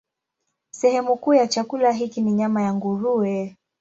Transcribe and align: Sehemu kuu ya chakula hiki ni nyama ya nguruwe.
Sehemu 0.71 1.15
kuu 1.17 1.33
ya 1.33 1.47
chakula 1.47 1.91
hiki 1.91 2.21
ni 2.21 2.31
nyama 2.31 2.61
ya 2.61 2.73
nguruwe. 2.73 3.57